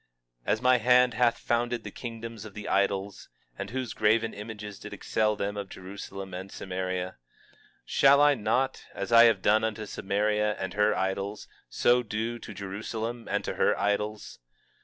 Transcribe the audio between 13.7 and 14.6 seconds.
idols?